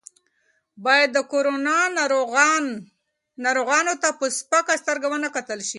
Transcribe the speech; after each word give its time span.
باید 0.85 1.09
د 1.13 1.19
کرونا 1.31 1.79
ناروغانو 3.43 3.93
ته 4.01 4.09
په 4.19 4.25
سپکه 4.37 4.73
سترګه 4.81 5.07
ونه 5.09 5.29
کتل 5.35 5.59
شي. 5.67 5.69